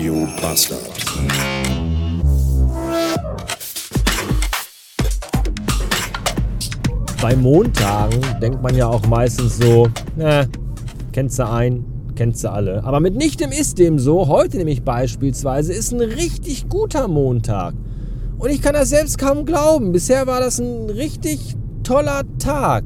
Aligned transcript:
Radio 0.00 0.26
Bastard. 0.40 0.80
Bei 7.20 7.36
Montagen 7.36 8.18
denkt 8.40 8.62
man 8.62 8.74
ja 8.74 8.86
auch 8.86 9.06
meistens 9.08 9.58
so, 9.58 9.90
na, 10.16 10.46
kennst 11.12 11.38
du 11.38 11.46
ein, 11.46 11.84
kennst 12.16 12.42
du 12.44 12.50
alle. 12.50 12.82
Aber 12.82 13.00
mitnichtem 13.00 13.52
ist 13.52 13.78
dem 13.78 13.98
so. 13.98 14.26
Heute 14.26 14.56
nämlich 14.56 14.84
beispielsweise 14.84 15.74
ist 15.74 15.92
ein 15.92 16.00
richtig 16.00 16.70
guter 16.70 17.06
Montag. 17.06 17.74
Und 18.38 18.48
ich 18.48 18.62
kann 18.62 18.72
das 18.72 18.88
selbst 18.88 19.18
kaum 19.18 19.44
glauben. 19.44 19.92
Bisher 19.92 20.26
war 20.26 20.40
das 20.40 20.60
ein 20.60 20.88
richtig 20.88 21.56
toller 21.82 22.22
Tag. 22.38 22.84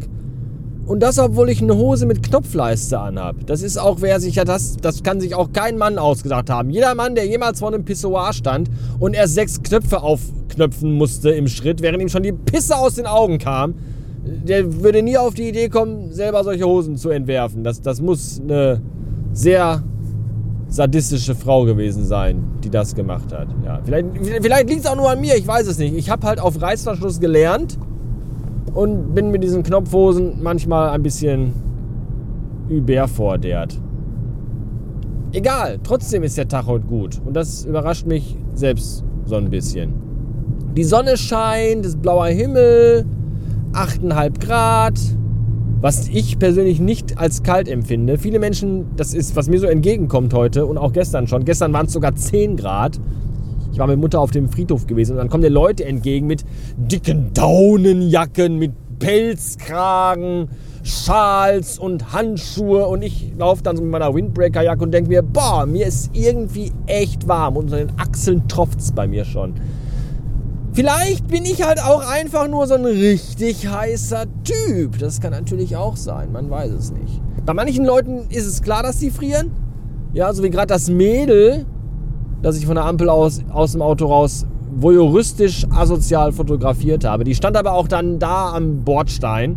Und 0.86 1.00
das, 1.00 1.18
obwohl 1.18 1.48
ich 1.48 1.62
eine 1.62 1.76
Hose 1.76 2.04
mit 2.04 2.22
Knopfleiste 2.22 2.98
anhab. 2.98 3.46
Das 3.46 3.62
ist 3.62 3.78
auch, 3.78 3.98
wer 4.00 4.20
sich 4.20 4.34
ja 4.34 4.44
das, 4.44 4.76
das 4.76 5.02
kann 5.02 5.18
sich 5.18 5.34
auch 5.34 5.52
kein 5.52 5.78
Mann 5.78 5.98
ausgedacht 5.98 6.50
haben. 6.50 6.70
Jeder 6.70 6.94
Mann, 6.94 7.14
der 7.14 7.26
jemals 7.26 7.60
vor 7.60 7.68
einem 7.68 7.84
Pissoir 7.84 8.32
stand 8.34 8.68
und 8.98 9.14
erst 9.14 9.34
sechs 9.34 9.62
Knöpfe 9.62 10.02
aufknöpfen 10.02 10.92
musste 10.92 11.30
im 11.30 11.48
Schritt, 11.48 11.80
während 11.80 12.02
ihm 12.02 12.08
schon 12.10 12.22
die 12.22 12.32
Pisse 12.32 12.76
aus 12.76 12.94
den 12.94 13.06
Augen 13.06 13.38
kam, 13.38 13.74
der 14.24 14.82
würde 14.82 15.02
nie 15.02 15.16
auf 15.16 15.34
die 15.34 15.48
Idee 15.48 15.68
kommen, 15.68 16.12
selber 16.12 16.44
solche 16.44 16.64
Hosen 16.64 16.96
zu 16.96 17.10
entwerfen. 17.10 17.64
Das, 17.64 17.80
das 17.80 18.00
muss 18.00 18.40
eine 18.40 18.80
sehr 19.32 19.82
sadistische 20.68 21.34
Frau 21.34 21.64
gewesen 21.64 22.04
sein, 22.04 22.44
die 22.62 22.70
das 22.70 22.94
gemacht 22.94 23.32
hat. 23.32 23.48
Ja, 23.64 23.80
vielleicht 23.84 24.06
vielleicht 24.42 24.68
liegt 24.68 24.80
es 24.80 24.86
auch 24.86 24.96
nur 24.96 25.10
an 25.10 25.20
mir, 25.20 25.36
ich 25.36 25.46
weiß 25.46 25.66
es 25.66 25.78
nicht. 25.78 25.94
Ich 25.94 26.10
habe 26.10 26.26
halt 26.26 26.40
auf 26.40 26.60
Reißverschluss 26.60 27.20
gelernt 27.20 27.78
und 28.72 29.14
bin 29.14 29.30
mit 29.30 29.42
diesen 29.42 29.62
Knopfhosen 29.62 30.42
manchmal 30.42 30.90
ein 30.90 31.02
bisschen 31.02 31.52
überfordert. 32.68 33.78
Egal, 35.32 35.78
trotzdem 35.82 36.22
ist 36.22 36.38
der 36.38 36.48
Tag 36.48 36.66
heute 36.66 36.86
gut 36.86 37.20
und 37.24 37.34
das 37.34 37.64
überrascht 37.64 38.06
mich 38.06 38.36
selbst 38.54 39.04
so 39.26 39.36
ein 39.36 39.50
bisschen. 39.50 39.92
Die 40.76 40.84
Sonne 40.84 41.16
scheint, 41.16 41.84
es 41.84 41.94
ist 41.94 42.02
blauer 42.02 42.26
Himmel, 42.26 43.04
8,5 43.72 44.40
Grad, 44.40 44.98
was 45.80 46.08
ich 46.08 46.38
persönlich 46.38 46.80
nicht 46.80 47.18
als 47.18 47.42
kalt 47.42 47.68
empfinde. 47.68 48.16
Viele 48.16 48.38
Menschen, 48.38 48.86
das 48.96 49.12
ist, 49.12 49.36
was 49.36 49.48
mir 49.48 49.58
so 49.58 49.66
entgegenkommt 49.66 50.32
heute 50.32 50.66
und 50.66 50.78
auch 50.78 50.92
gestern 50.92 51.26
schon. 51.26 51.44
Gestern 51.44 51.72
waren 51.72 51.86
es 51.86 51.92
sogar 51.92 52.14
10 52.14 52.56
Grad. 52.56 53.00
Ich 53.74 53.80
war 53.80 53.88
mit 53.88 53.98
Mutter 53.98 54.20
auf 54.20 54.30
dem 54.30 54.48
Friedhof 54.48 54.86
gewesen 54.86 55.14
und 55.14 55.18
dann 55.18 55.28
kommen 55.28 55.42
dir 55.42 55.48
Leute 55.48 55.84
entgegen 55.84 56.28
mit 56.28 56.44
dicken 56.76 57.32
Daunenjacken, 57.34 58.56
mit 58.56 58.70
Pelzkragen, 59.00 60.48
Schals 60.84 61.80
und 61.80 62.12
Handschuhe 62.12 62.86
und 62.86 63.02
ich 63.02 63.32
laufe 63.36 63.64
dann 63.64 63.76
so 63.76 63.82
mit 63.82 63.90
meiner 63.90 64.14
Windbreaker-Jacke 64.14 64.80
und 64.80 64.92
denke 64.92 65.10
mir, 65.10 65.22
boah, 65.22 65.66
mir 65.66 65.88
ist 65.88 66.10
irgendwie 66.12 66.70
echt 66.86 67.26
warm 67.26 67.56
und 67.56 67.64
unter 67.64 67.78
den 67.78 67.98
Achseln 67.98 68.46
tropft 68.46 68.78
es 68.78 68.92
bei 68.92 69.08
mir 69.08 69.24
schon. 69.24 69.54
Vielleicht 70.72 71.26
bin 71.26 71.44
ich 71.44 71.64
halt 71.64 71.82
auch 71.82 72.08
einfach 72.08 72.46
nur 72.46 72.68
so 72.68 72.74
ein 72.74 72.84
richtig 72.84 73.66
heißer 73.66 74.26
Typ. 74.44 75.00
Das 75.00 75.20
kann 75.20 75.32
natürlich 75.32 75.74
auch 75.74 75.96
sein, 75.96 76.30
man 76.30 76.48
weiß 76.48 76.70
es 76.70 76.92
nicht. 76.92 77.20
Bei 77.44 77.54
manchen 77.54 77.84
Leuten 77.84 78.28
ist 78.28 78.46
es 78.46 78.62
klar, 78.62 78.84
dass 78.84 79.00
sie 79.00 79.10
frieren. 79.10 79.50
Ja, 80.12 80.32
so 80.32 80.44
wie 80.44 80.50
gerade 80.50 80.68
das 80.68 80.88
Mädel, 80.88 81.66
das 82.44 82.56
ich 82.58 82.66
von 82.66 82.74
der 82.74 82.84
Ampel 82.84 83.08
aus, 83.08 83.40
aus 83.50 83.72
dem 83.72 83.80
Auto 83.80 84.04
raus 84.06 84.44
voyeuristisch 84.76 85.66
asozial 85.70 86.32
fotografiert 86.32 87.04
habe. 87.04 87.24
Die 87.24 87.34
stand 87.34 87.56
aber 87.56 87.72
auch 87.72 87.88
dann 87.88 88.18
da 88.18 88.52
am 88.52 88.84
Bordstein 88.84 89.56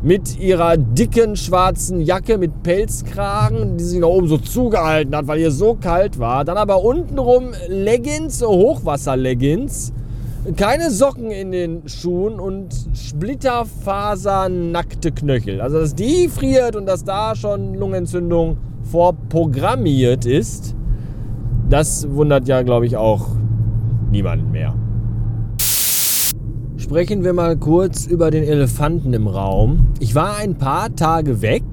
mit 0.00 0.38
ihrer 0.38 0.76
dicken 0.76 1.34
schwarzen 1.34 2.00
Jacke 2.00 2.38
mit 2.38 2.62
Pelzkragen, 2.62 3.76
die 3.76 3.82
sie 3.82 3.98
nach 3.98 4.06
oben 4.06 4.28
so 4.28 4.38
zugehalten 4.38 5.16
hat, 5.16 5.26
weil 5.26 5.40
ihr 5.40 5.50
so 5.50 5.74
kalt 5.74 6.20
war. 6.20 6.44
Dann 6.44 6.58
aber 6.58 6.84
untenrum 6.84 7.46
Leggings, 7.68 8.40
Hochwasser-Leggings, 8.40 9.92
keine 10.56 10.92
Socken 10.92 11.32
in 11.32 11.50
den 11.50 11.88
Schuhen 11.88 12.38
und 12.38 12.72
splitterfasernackte 12.94 15.10
Knöchel. 15.10 15.60
Also 15.60 15.80
dass 15.80 15.96
die 15.96 16.28
friert 16.28 16.76
und 16.76 16.86
dass 16.86 17.02
da 17.02 17.34
schon 17.34 17.74
Lungenentzündung 17.74 18.58
vorprogrammiert 18.84 20.24
ist, 20.24 20.76
das 21.68 22.08
wundert 22.10 22.48
ja, 22.48 22.62
glaube 22.62 22.86
ich, 22.86 22.96
auch 22.96 23.28
niemanden 24.10 24.50
mehr. 24.50 24.74
Sprechen 26.76 27.24
wir 27.24 27.32
mal 27.32 27.56
kurz 27.56 28.06
über 28.06 28.30
den 28.30 28.44
Elefanten 28.44 29.14
im 29.14 29.26
Raum. 29.26 29.86
Ich 30.00 30.14
war 30.14 30.36
ein 30.36 30.56
paar 30.56 30.94
Tage 30.94 31.40
weg, 31.40 31.64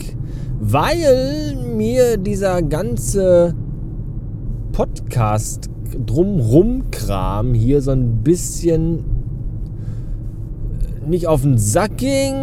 weil 0.59 1.57
mir 1.75 2.17
dieser 2.17 2.61
ganze 2.61 3.53
Podcast 4.71 5.69
drumrum-Kram 6.05 7.53
hier 7.53 7.81
so 7.81 7.91
ein 7.91 8.23
bisschen 8.23 9.03
nicht 11.05 11.27
auf 11.27 11.41
den 11.41 11.57
Sack 11.57 11.97
ging, 11.97 12.35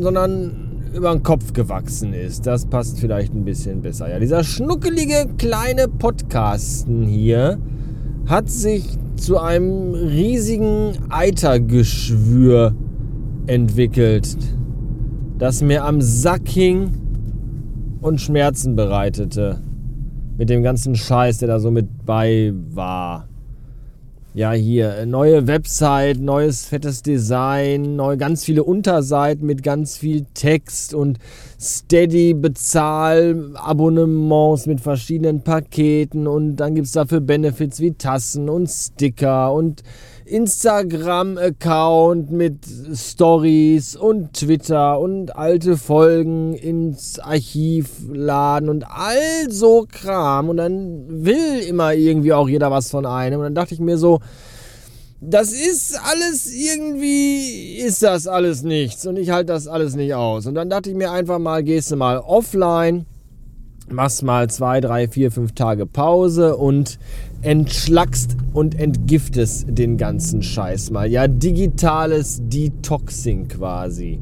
sondern 0.00 0.63
über 0.94 1.12
den 1.12 1.22
Kopf 1.22 1.52
gewachsen 1.52 2.12
ist. 2.12 2.46
Das 2.46 2.66
passt 2.66 3.00
vielleicht 3.00 3.34
ein 3.34 3.44
bisschen 3.44 3.82
besser. 3.82 4.08
Ja, 4.08 4.18
dieser 4.18 4.44
schnuckelige 4.44 5.28
kleine 5.38 5.88
Podcasten 5.88 7.02
hier 7.02 7.58
hat 8.26 8.48
sich 8.48 8.96
zu 9.16 9.38
einem 9.38 9.94
riesigen 9.94 10.92
Eitergeschwür 11.10 12.74
entwickelt, 13.46 14.36
das 15.38 15.62
mir 15.62 15.84
am 15.84 16.00
Sack 16.00 16.48
hing 16.48 16.92
und 18.00 18.20
Schmerzen 18.20 18.76
bereitete. 18.76 19.60
Mit 20.38 20.50
dem 20.50 20.62
ganzen 20.62 20.94
Scheiß, 20.94 21.38
der 21.38 21.48
da 21.48 21.60
so 21.60 21.70
mit 21.70 22.06
bei 22.06 22.52
war 22.70 23.28
ja, 24.34 24.50
hier, 24.50 25.06
neue 25.06 25.46
Website, 25.46 26.18
neues 26.18 26.66
fettes 26.66 27.02
Design, 27.02 27.94
neu, 27.94 28.16
ganz 28.16 28.44
viele 28.44 28.64
Unterseiten 28.64 29.46
mit 29.46 29.62
ganz 29.62 29.96
viel 29.96 30.26
Text 30.34 30.92
und 30.92 31.20
steady 31.60 32.34
Bezahlabonnements 32.34 34.66
mit 34.66 34.80
verschiedenen 34.80 35.42
Paketen 35.42 36.26
und 36.26 36.56
dann 36.56 36.74
gibt 36.74 36.88
es 36.88 36.94
dafür 36.94 37.20
Benefits 37.20 37.78
wie 37.78 37.92
Tassen 37.92 38.48
und 38.48 38.68
Sticker 38.68 39.52
und 39.52 39.84
Instagram-Account 40.26 42.30
mit 42.30 42.60
Stories 42.94 43.94
und 43.94 44.32
Twitter 44.32 44.98
und 44.98 45.36
alte 45.36 45.76
Folgen 45.76 46.54
ins 46.54 47.18
Archiv 47.18 47.90
laden 48.10 48.68
und 48.68 48.84
all 48.84 49.50
so 49.50 49.86
Kram. 49.90 50.48
Und 50.48 50.56
dann 50.56 51.24
will 51.24 51.60
immer 51.68 51.94
irgendwie 51.94 52.32
auch 52.32 52.48
jeder 52.48 52.70
was 52.70 52.90
von 52.90 53.06
einem. 53.06 53.40
Und 53.40 53.44
dann 53.44 53.54
dachte 53.54 53.74
ich 53.74 53.80
mir 53.80 53.98
so, 53.98 54.20
das 55.20 55.52
ist 55.52 55.98
alles 56.02 56.52
irgendwie, 56.52 57.76
ist 57.76 58.02
das 58.02 58.26
alles 58.26 58.62
nichts. 58.62 59.06
Und 59.06 59.16
ich 59.16 59.30
halte 59.30 59.52
das 59.52 59.66
alles 59.66 59.94
nicht 59.94 60.14
aus. 60.14 60.46
Und 60.46 60.54
dann 60.54 60.70
dachte 60.70 60.90
ich 60.90 60.96
mir 60.96 61.10
einfach 61.10 61.38
mal, 61.38 61.62
gehst 61.62 61.90
du 61.90 61.96
mal 61.96 62.18
offline 62.18 63.06
machst 63.90 64.22
mal 64.22 64.48
zwei, 64.50 64.80
drei, 64.80 65.08
vier, 65.08 65.30
fünf 65.30 65.52
Tage 65.52 65.84
Pause 65.86 66.56
und 66.56 66.98
entschlackst 67.42 68.36
und 68.52 68.78
entgiftest 68.78 69.66
den 69.68 69.96
ganzen 69.98 70.42
Scheiß 70.42 70.90
mal. 70.90 71.10
Ja, 71.10 71.28
digitales 71.28 72.40
Detoxing 72.42 73.48
quasi. 73.48 74.20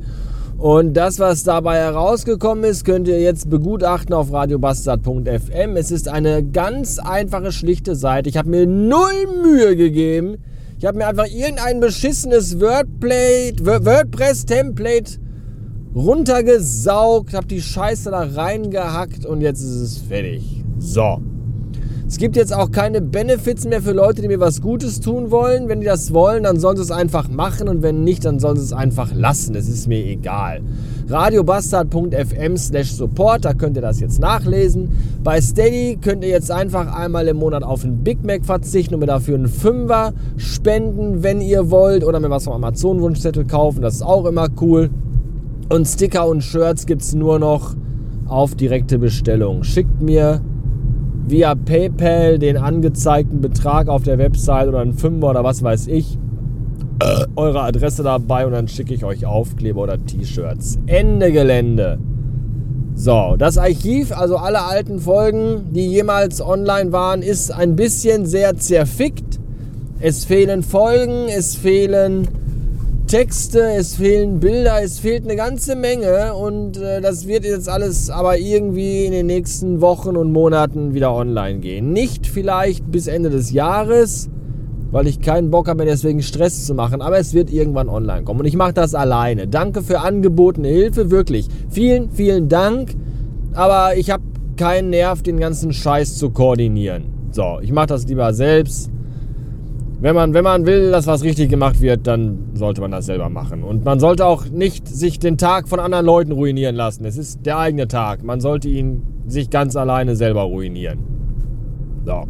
Und 0.59 0.95
das, 0.95 1.19
was 1.19 1.45
dabei 1.45 1.79
herausgekommen 1.79 2.65
ist, 2.65 2.85
könnt 2.85 3.09
ihr 3.09 3.21
jetzt 3.21 3.51
begutachten 3.51 4.15
auf 4.15 4.33
radiobastard.fm. 4.33 5.77
Es 5.77 5.91
ist 5.91 6.09
eine 6.09 6.45
ganz 6.45 7.01
einfache, 7.01 7.51
schlichte 7.51 7.97
Seite. 7.97 8.29
Ich 8.29 8.37
habe 8.37 8.49
mir 8.49 8.65
null 8.67 9.43
Mühe 9.43 9.75
gegeben. 9.77 10.37
Ich 10.79 10.85
habe 10.85 10.99
mir 10.99 11.07
einfach 11.07 11.27
irgendein 11.27 11.81
beschissenes 11.81 12.61
WordPress-Template 12.61 15.19
runtergesaugt, 15.95 17.35
habe 17.35 17.47
die 17.47 17.61
Scheiße 17.61 18.11
da 18.11 18.21
reingehackt 18.35 19.27
und 19.27 19.41
jetzt 19.41 19.61
ist 19.61 19.81
es 19.81 19.99
fertig. 19.99 20.63
So. 20.79 21.21
Es 22.13 22.19
gibt 22.19 22.37
jetzt 22.37 22.53
auch 22.53 22.71
keine 22.71 23.01
Benefits 23.01 23.65
mehr 23.65 23.81
für 23.81 23.93
Leute, 23.93 24.21
die 24.21 24.29
mir 24.29 24.39
was 24.39 24.61
Gutes 24.61 25.01
tun 25.01 25.31
wollen. 25.31 25.69
Wenn 25.69 25.81
die 25.81 25.87
das 25.87 26.13
wollen, 26.13 26.43
dann 26.43 26.61
sollen 26.61 26.77
sie 26.77 26.83
es 26.83 26.91
einfach 26.91 27.31
machen 27.31 27.71
und 27.71 27.81
wenn 27.81 28.05
nicht, 28.05 28.27
dann 28.27 28.39
sollen 28.39 28.59
sie 28.59 28.65
es 28.65 28.75
einfach 28.75 29.15
lassen. 29.15 29.55
Es 29.55 29.67
ist 29.67 29.89
mir 29.89 30.05
egal. 30.05 30.61
radiobastard.fm 31.09 32.59
slash 32.59 32.93
support, 32.93 33.47
da 33.47 33.55
könnt 33.55 33.77
ihr 33.77 33.83
das 33.83 33.99
jetzt 34.01 34.21
nachlesen. 34.21 34.91
Bei 35.25 35.41
Steady 35.41 35.97
könnt 36.03 36.23
ihr 36.23 36.29
jetzt 36.29 36.51
einfach 36.51 36.95
einmal 36.95 37.29
im 37.29 37.39
Monat 37.39 37.63
auf 37.63 37.83
einen 37.83 38.05
Big 38.05 38.23
Mac 38.23 38.45
verzichten 38.45 38.93
und 38.93 39.01
mir 39.01 39.07
dafür 39.07 39.37
einen 39.37 39.49
Fünfer 39.49 40.13
spenden, 40.37 41.23
wenn 41.23 41.41
ihr 41.41 41.71
wollt. 41.71 42.05
Oder 42.05 42.21
mir 42.21 42.29
was 42.29 42.45
vom 42.45 42.53
Amazon-Wunschzettel 42.53 43.47
kaufen, 43.47 43.81
das 43.81 43.95
ist 43.95 44.03
auch 44.03 44.27
immer 44.27 44.49
cool. 44.61 44.91
Und 45.73 45.87
Sticker 45.87 46.29
und 46.29 46.43
Shirts 46.43 46.85
gibt 46.85 47.01
es 47.01 47.15
nur 47.15 47.39
noch 47.39 47.75
auf 48.27 48.55
direkte 48.55 48.99
Bestellung. 48.99 49.65
Schickt 49.65 50.03
mir 50.03 50.43
via 51.27 51.55
PayPal 51.55 52.39
den 52.39 52.59
angezeigten 52.59 53.41
Betrag 53.41 53.89
auf 53.89 54.03
der 54.03 54.19
Website 54.19 54.69
oder 54.69 54.81
einen 54.81 54.93
Fünfer 54.93 55.31
oder 55.31 55.45
was 55.45 55.63
weiß 55.63 55.87
ich. 55.87 56.19
Eure 57.37 57.63
Adresse 57.63 58.03
dabei 58.03 58.45
und 58.45 58.53
dann 58.53 58.69
schicke 58.69 58.93
ich 58.93 59.03
euch 59.03 59.25
Aufkleber 59.25 59.85
oder 59.85 60.05
T-Shirts. 60.05 60.79
Ende 60.85 61.33
Gelände. 61.33 61.99
So, 62.95 63.37
das 63.39 63.57
Archiv, 63.57 64.15
also 64.15 64.37
alle 64.37 64.65
alten 64.65 64.99
Folgen, 64.99 65.73
die 65.73 65.87
jemals 65.87 66.43
online 66.43 66.93
waren, 66.93 67.23
ist 67.23 67.51
ein 67.51 67.77
bisschen 67.77 68.27
sehr 68.27 68.59
zerfickt. 68.59 69.41
Es 70.01 70.27
fehlen 70.27 70.63
Folgen, 70.63 71.29
es 71.35 71.57
fehlen 71.57 72.29
Texte, 73.13 73.75
es 73.77 73.97
fehlen 73.97 74.41
Bilder, 74.41 74.83
es 74.83 74.99
fehlt 74.99 75.25
eine 75.25 75.37
ganze 75.37 75.77
Menge 75.77 76.33
und 76.33 76.79
äh, 76.79 77.03
das 77.03 77.27
wird 77.27 77.45
jetzt 77.45 77.69
alles 77.69 78.09
aber 78.09 78.39
irgendwie 78.39 79.05
in 79.05 79.13
den 79.13 79.27
nächsten 79.27 79.83
Wochen 79.83 80.17
und 80.17 80.33
Monaten 80.33 80.95
wieder 80.95 81.15
online 81.15 81.59
gehen. 81.59 81.93
Nicht 81.93 82.27
vielleicht 82.27 82.91
bis 82.91 83.09
Ende 83.09 83.29
des 83.29 83.53
Jahres, 83.53 84.31
weil 84.93 85.07
ich 85.07 85.21
keinen 85.21 85.51
Bock 85.51 85.69
habe, 85.69 85.85
mir 85.85 85.91
deswegen 85.91 86.23
Stress 86.23 86.65
zu 86.65 86.75
machen. 86.75 87.03
Aber 87.03 87.19
es 87.19 87.35
wird 87.35 87.53
irgendwann 87.53 87.91
online 87.91 88.23
kommen. 88.23 88.41
Und 88.41 88.47
ich 88.47 88.57
mache 88.57 88.73
das 88.73 88.95
alleine. 88.95 89.47
Danke 89.47 89.83
für 89.83 90.01
angebotene 90.01 90.69
Hilfe, 90.69 91.11
wirklich. 91.11 91.49
Vielen, 91.69 92.11
vielen 92.13 92.49
Dank. 92.49 92.95
Aber 93.53 93.95
ich 93.95 94.11
habe 94.11 94.23
keinen 94.57 94.89
Nerv, 94.89 95.23
den 95.23 95.39
ganzen 95.39 95.75
Scheiß 95.75 96.17
zu 96.17 96.31
koordinieren. 96.31 97.13
So, 97.31 97.59
ich 97.61 97.73
mache 97.73 97.89
das 97.89 98.07
lieber 98.07 98.33
selbst. 98.33 98.91
Wenn 100.03 100.17
man, 100.17 100.35
wenn 100.35 100.43
man 100.43 100.67
will, 100.67 100.91
dass 100.91 101.07
was 101.07 101.23
richtig 101.23 101.49
gemacht 101.49 101.81
wird, 101.81 102.09
dann 102.09 102.51
sollte 102.55 102.81
man 102.81 102.91
das 102.91 103.07
selber 103.07 103.29
machen. 103.29 103.63
Und 103.63 103.85
man 103.85 104.01
sollte 104.01 104.27
auch 104.27 104.47
nicht 104.47 104.89
sich 104.89 105.21
den 105.21 105.39
Tag 105.39 105.69
von 105.69 105.79
anderen 105.79 106.05
Leuten 106.05 106.33
ruinieren 106.33 106.75
lassen. 106.75 107.05
Es 107.05 107.17
ist 107.17 107.47
der 107.47 107.59
eigene 107.59 107.87
Tag. 107.87 108.25
Man 108.25 108.41
sollte 108.41 108.69
ihn 108.69 109.03
sich 109.29 109.49
ganz 109.49 109.77
alleine 109.77 110.17
selber 110.17 110.43
ruinieren. 110.43 110.99
So. 112.05 112.25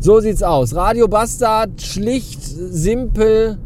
So 0.00 0.18
sieht's 0.18 0.42
aus. 0.42 0.74
Radio 0.74 1.06
Bastard, 1.06 1.80
schlicht, 1.80 2.42
simpel, 2.42 3.58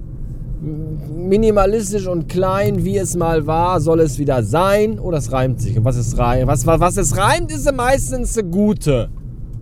minimalistisch 1.16 2.06
und 2.06 2.28
klein, 2.28 2.84
wie 2.84 2.98
es 2.98 3.16
mal 3.16 3.46
war, 3.46 3.80
soll 3.80 4.00
es 4.00 4.18
wieder 4.18 4.42
sein. 4.42 5.00
Oh, 5.00 5.10
das 5.10 5.32
reimt 5.32 5.62
sich. 5.62 5.78
Und 5.78 5.86
was 5.86 5.96
es 5.96 6.18
reimt, 6.18 6.48
was, 6.48 6.66
was 6.66 6.98
es 6.98 7.16
reimt, 7.16 7.50
ist 7.50 7.72
meistens 7.74 8.36
eine 8.36 8.50
gute. 8.50 9.08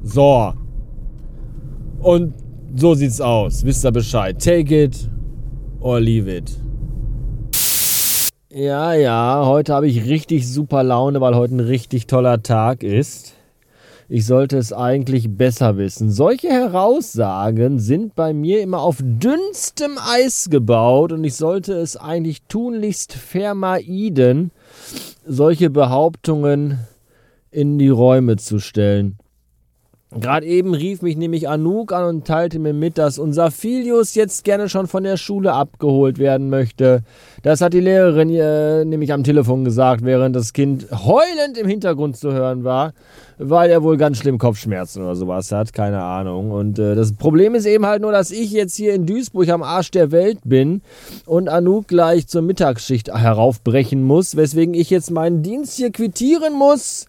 So. 0.03 0.55
Und 2.00 2.35
so 2.76 2.94
sieht's 2.94 3.20
aus. 3.20 3.64
Wisst 3.64 3.84
ihr 3.84 3.93
Bescheid. 3.93 4.43
Take 4.43 4.84
it 4.84 5.08
or 5.81 6.00
leave 6.00 6.31
it. 6.31 6.56
Ja, 8.50 8.94
ja, 8.94 9.44
heute 9.44 9.75
habe 9.75 9.87
ich 9.87 10.06
richtig 10.06 10.49
super 10.49 10.82
Laune, 10.82 11.20
weil 11.20 11.34
heute 11.34 11.56
ein 11.56 11.61
richtig 11.61 12.06
toller 12.06 12.43
Tag 12.43 12.82
ist. 12.82 13.34
Ich 14.08 14.25
sollte 14.25 14.56
es 14.56 14.73
eigentlich 14.73 15.37
besser 15.37 15.76
wissen. 15.76 16.11
Solche 16.11 16.49
Heraussagen 16.49 17.81
sind 17.81 18.14
bei 18.14 18.32
mir 18.32 18.62
immer 18.62 18.81
auf 18.81 18.99
dünnstem 19.02 19.99
Eis 19.99 20.49
gebaut 20.49 21.12
und 21.12 21.25
ich 21.25 21.34
sollte 21.34 21.73
es 21.75 21.96
eigentlich 21.96 22.43
tunlichst 22.49 23.12
vermeiden, 23.12 24.52
solche 25.26 25.70
Behauptungen 25.70 26.78
in 27.50 27.78
die 27.78 27.88
Räume 27.88 28.37
zu 28.37 28.61
stellen. 28.61 29.19
Gerade 30.12 30.47
eben 30.47 30.73
rief 30.73 31.03
mich 31.03 31.17
nämlich 31.17 31.49
Anouk 31.49 31.93
an 31.93 32.05
und 32.05 32.26
teilte 32.29 32.61
mir 32.61 32.73
mit, 32.73 32.97
dass 32.97 33.19
unser 33.19 33.50
Filius 33.50 34.14
jetzt 34.14 34.44
gerne 34.44 34.69
schon 34.69 34.87
von 34.87 35.03
der 35.03 35.17
Schule 35.17 35.53
abgeholt 35.53 36.19
werden 36.19 36.49
möchte. 36.49 37.03
Das 37.43 37.61
hat 37.61 37.73
die 37.73 37.81
Lehrerin 37.81 38.31
äh, 38.31 38.85
nämlich 38.85 39.12
am 39.12 39.25
Telefon 39.25 39.64
gesagt, 39.64 40.05
während 40.05 40.37
das 40.37 40.53
Kind 40.53 40.87
heulend 40.93 41.58
im 41.58 41.67
Hintergrund 41.67 42.17
zu 42.17 42.32
hören 42.32 42.62
war, 42.62 42.93
weil 43.38 43.69
er 43.69 43.82
wohl 43.82 43.97
ganz 43.97 44.19
schlimm 44.19 44.38
Kopfschmerzen 44.38 45.03
oder 45.03 45.17
sowas 45.17 45.50
hat, 45.50 45.73
keine 45.73 46.00
Ahnung. 46.00 46.52
Und 46.52 46.79
äh, 46.79 46.94
das 46.94 47.12
Problem 47.12 47.56
ist 47.56 47.67
eben 47.67 47.85
halt 47.85 48.00
nur, 48.00 48.12
dass 48.12 48.31
ich 48.31 48.52
jetzt 48.52 48.76
hier 48.76 48.94
in 48.94 49.06
Duisburg 49.06 49.49
am 49.49 49.64
Arsch 49.64 49.91
der 49.91 50.12
Welt 50.12 50.38
bin 50.44 50.82
und 51.26 51.49
Anouk 51.49 51.88
gleich 51.88 52.29
zur 52.29 52.43
Mittagsschicht 52.43 53.12
heraufbrechen 53.12 54.05
muss, 54.05 54.37
weswegen 54.37 54.73
ich 54.73 54.88
jetzt 54.88 55.11
meinen 55.11 55.43
Dienst 55.43 55.76
hier 55.76 55.91
quittieren 55.91 56.55
muss 56.55 57.09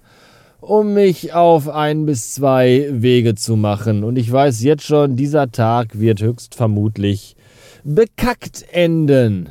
um 0.61 0.93
mich 0.93 1.33
auf 1.33 1.69
ein 1.69 2.05
bis 2.05 2.33
zwei 2.33 2.87
Wege 2.91 3.35
zu 3.35 3.55
machen. 3.55 4.03
Und 4.03 4.17
ich 4.17 4.31
weiß 4.31 4.63
jetzt 4.63 4.83
schon, 4.83 5.15
dieser 5.15 5.51
Tag 5.51 5.99
wird 5.99 6.21
höchst 6.21 6.55
vermutlich 6.55 7.35
bekackt 7.83 8.65
enden. 8.71 9.49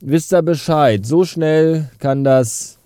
Wisst 0.00 0.32
ihr 0.32 0.42
Bescheid? 0.42 1.04
So 1.06 1.24
schnell 1.24 1.90
kann 1.98 2.24
das 2.24 2.78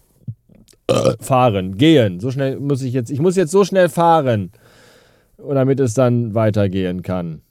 fahren, 1.20 1.76
gehen. 1.76 2.20
So 2.20 2.30
schnell 2.30 2.58
muss 2.60 2.82
ich 2.82 2.92
jetzt, 2.92 3.10
ich 3.10 3.20
muss 3.20 3.36
jetzt 3.36 3.50
so 3.50 3.64
schnell 3.64 3.88
fahren, 3.88 4.52
damit 5.38 5.80
es 5.80 5.94
dann 5.94 6.34
weitergehen 6.34 7.02
kann. 7.02 7.42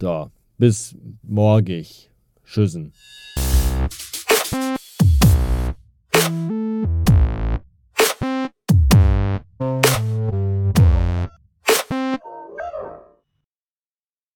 So, 0.00 0.30
bis 0.58 0.96
morgig. 1.22 2.10
Tschüssen. 2.44 2.92